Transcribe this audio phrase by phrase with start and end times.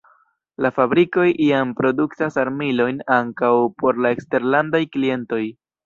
[0.65, 5.45] La fabrikoj jam produktas armilojn ankaŭ por la eksterlandaj klientoj.